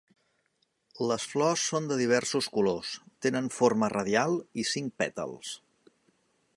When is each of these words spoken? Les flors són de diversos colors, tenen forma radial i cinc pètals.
Les 1.11 1.25
flors 1.33 1.65
són 1.73 1.89
de 1.91 1.97
diversos 1.99 2.49
colors, 2.55 2.95
tenen 3.27 3.53
forma 3.59 3.93
radial 3.97 4.39
i 4.65 4.67
cinc 4.75 5.01
pètals. 5.05 5.55